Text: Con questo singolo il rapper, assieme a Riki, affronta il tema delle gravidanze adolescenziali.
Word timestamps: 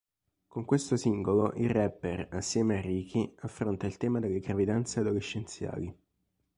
Con 0.47 0.65
questo 0.65 0.95
singolo 0.97 1.53
il 1.57 1.69
rapper, 1.69 2.29
assieme 2.31 2.79
a 2.79 2.81
Riki, 2.81 3.35
affronta 3.41 3.85
il 3.85 3.97
tema 3.97 4.19
delle 4.19 4.39
gravidanze 4.39 4.99
adolescenziali. 5.01 5.95